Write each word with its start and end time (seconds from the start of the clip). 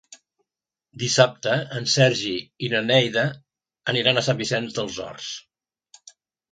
Dissabte 1.03 1.53
en 1.81 1.85
Sergi 1.97 2.33
i 2.69 2.73
na 2.73 2.81
Neida 2.89 3.29
aniran 3.95 4.19
a 4.19 4.27
Sant 4.31 4.43
Vicenç 4.45 4.77
dels 4.81 5.01
Horts. 5.07 5.33